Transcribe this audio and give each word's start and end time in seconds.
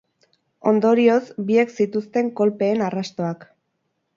Ondorioz, 0.69 1.19
biek 1.51 1.75
zituzten 1.75 2.33
kolpeen 2.41 2.85
arrastoak. 2.87 3.47